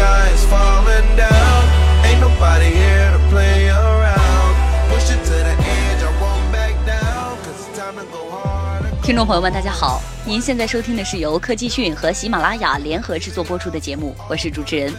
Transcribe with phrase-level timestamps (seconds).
[0.00, 1.60] sky's falling down.
[2.04, 4.54] Ain't nobody here to play around.
[4.88, 7.36] Push it to the edge, I won't back down.
[7.44, 8.84] Cause it's time to go hard.
[9.02, 14.92] 听众朋友们，大家好，您现在收听的是由科技讯和喜马拉雅联合制作播出的节目，我是主持人。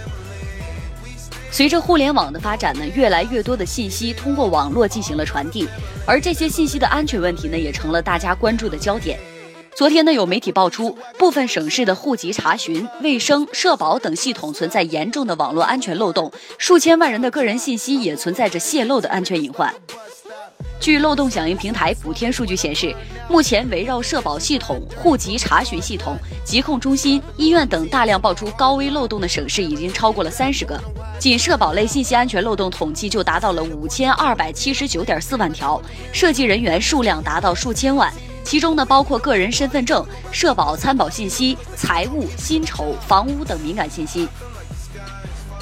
[1.49, 5.67] 随着互联网的发展呢，越来越多的信息通过网络进行了传递，
[6.05, 9.19] 而这些信息的安全问题呢，也成了大家关注的焦点。
[9.81, 19.73] 昨天呢，有媒体爆出，部分省市的户籍查询、卫生、社保等系统存在严重的网络安全漏洞，数千万人的个人信息也存在着泄露的安全隐患。
[20.79, 22.95] 据漏洞响应平台补天数据显示，
[23.27, 30.79] 目前围绕社保系统、户籍查询系统、疾控中心、医院等大量爆出高危漏洞的省市已经超过了三十个，
[31.17, 35.81] 仅社保类信息安全漏洞统计就达到了五千二百七十九点四万条，
[36.13, 38.13] 涉及人员数量达到数千万。
[38.43, 44.27] 其中呢，包括个人身份证、社保参保信息、财务、薪酬、房屋等敏感信息。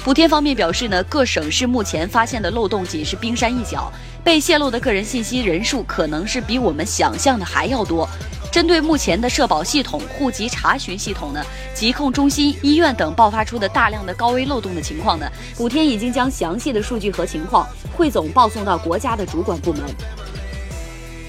[0.02, 3.92] 补贴方面表示呢，各省市目前发现的漏洞仅是冰山一角，
[4.24, 8.08] 被泄露的个人信息人数可能是比我们想象的还要多。
[8.50, 19.84] 针对目前的社保系统、户籍查询系统呢、疾控中心、医院等爆发出的大量的高危漏洞的情况呢，补贴已经将详细的数据和情况汇总报送到国家的主管部门。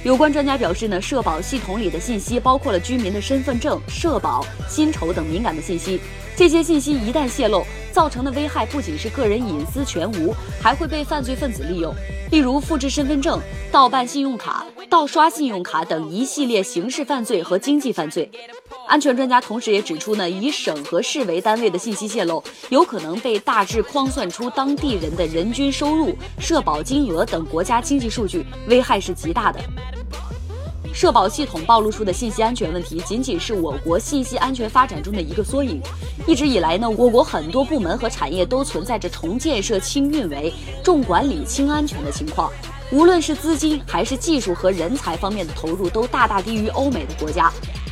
[0.03, 6.01] 有关专家表示呢，社保系统里的信息包括了居民的身份证、社保、薪酬等敏感的信息。
[6.35, 11.93] 这些信息一旦泄露，造成的危害不仅是个人隐私全无，还会被犯罪分子利用，
[12.31, 13.39] 例如复制身份证、
[13.71, 18.27] 盗办信用卡、盗刷信用卡等一系列刑事犯罪和经济犯罪。
[18.91, 29.61] 安全专家同时也指出呢，以省和市为单位的信息泄露，有可能被大致框算出当地人的人均收入、社保金额等国家经济数据，危害是极大的。
[30.93, 35.81] 社保系统暴露出的信息安全问题，仅仅是我国信息安全发展中的一个缩影。
[36.27, 42.51] 一直以来呢，我国很多部门和产业都存在着重建设、轻运维、重管理、轻安全的情况。
[42.91, 47.49] 无论是资金还是技术和人才方面的投入，都大大低于欧美的国家。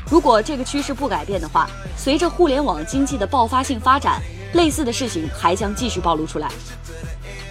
[0.10, 4.22] 如果这个趋势不改变的话，随着互联网经济的爆发性发展，
[4.54, 6.50] 类似的事情还将继续暴露出来。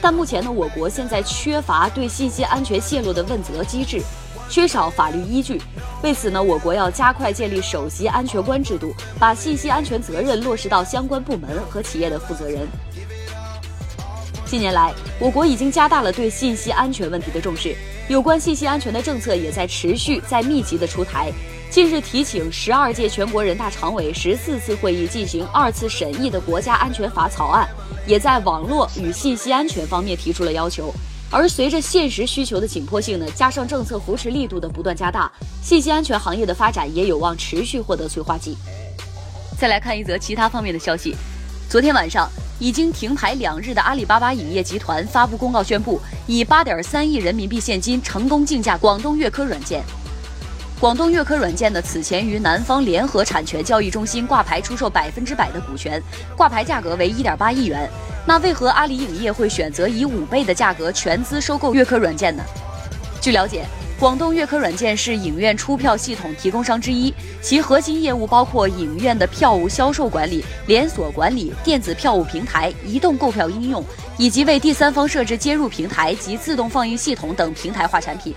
[0.01, 4.03] 但目前呢，我国现在缺乏对信息安全泄露的问责机制。
[4.51, 5.61] 缺少法律依据，
[6.03, 12.67] 为此呢，我国要加快建立首席安全官制度，把信息安全责任落实到相关部门和企业的负责人。
[14.47, 17.77] 近年来，我国已经加大了对信息安全问题的重视，
[18.09, 21.31] 有关信息安全的政策也在持续、在密集的出台。
[21.71, 27.69] 近日提请十二届全国人大常委十四次会议进行二次审议的国家安全法草案，
[28.07, 30.93] 也在网络与信息安全方面提出了要求。
[31.31, 35.31] 而随着现实需求的紧迫性呢，加上政策扶持力度的不断加大，
[35.63, 38.57] 信息安全行业的发展也有望持续获得催化剂。
[39.59, 41.15] 再来看一则其他方面的消息，
[41.69, 42.27] 昨天晚上
[42.59, 49.85] 已经停牌两日的阿里巴巴影业集团发布公告宣布，以八点三亿人民币现金成功竞价广东悦科软件。
[50.81, 56.01] 广东悦科软件呢，此前于南方联合产权交易中心挂牌出售百分之百的股权，
[56.37, 57.91] 挂牌价格为一点八亿元。
[58.25, 62.45] 那为何阿里影业会选择以五倍的价格全资收购悦科软件呢？
[63.21, 63.65] 据了解，
[63.99, 67.13] 广东悦科软件是影院出票系统提供商之一，
[67.43, 73.85] 其核心业务包括影院的票务销售管理、连锁管理、电子票务平台、移动购票应用，
[74.17, 78.33] 以及为第三方设置接入平台及自动放映系统等平台化产品。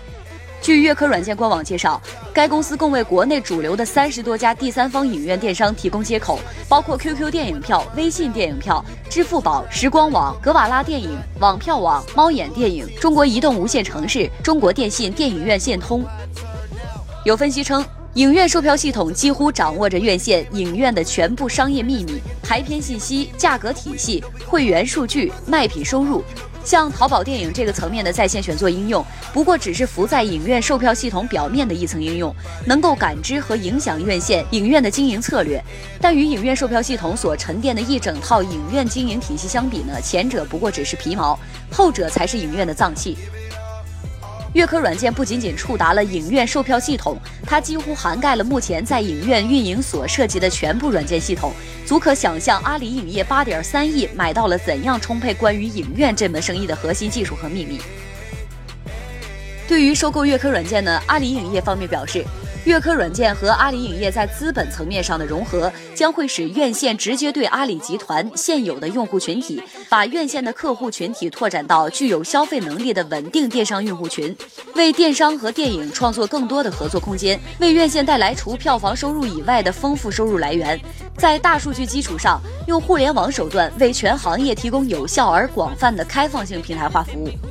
[0.61, 1.99] 据悦科软件官网介绍，
[2.31, 6.39] 该公司共为国内主流的三十多家第三方影院电商提供接口，
[6.69, 16.05] 包括 QQ 电影票、微信电影票、支付宝、时光网、格瓦拉电影、网票网、猫眼电影、中国移动无线城市、中国电信电影院线通。
[17.25, 17.83] 有分析称，
[18.13, 26.23] 影院售票系统几乎掌握着院线、影院的全部商业秘密、排片信息、价格体系、会员数据、卖品收入。
[26.63, 32.33] 像淘宝电影这个层面的在线选座应用，不过只是浮在影院售票系统表面的一层应用，
[32.65, 35.63] 能够感知和影响院线影院的经营策略。
[35.99, 41.37] 但与影院售票系统所沉淀的一整套影院经营体系相比呢，前者不过只是皮毛，
[41.71, 43.17] 后者才是影院的脏器。
[44.53, 51.53] 悦科软件不仅仅触达了影院售票系统，它几乎涵盖了目前在影院运营所涉及的全部软件系统，
[51.85, 57.79] 足可想象阿里影业八点三亿买到了怎样充沛关于影院这门生意的核心技术和秘密。
[59.69, 62.21] 对于收购悦科软件呢，阿里影业方面表示，
[62.63, 74.35] 乐科软件和阿里影业在资本层面上的融合，将会使院线直接对阿里集团现有的用户群体，把院线的客户群体拓展到具有消费能力的稳定电商用户群，
[74.75, 80.79] 为电商和电影创作更多的合作空间，为院线带来除票房收入以外的丰富收入来源。
[81.17, 87.50] 在大数据基础上，用互联网手段为全行业提供有效而广泛的开放性平台化服务。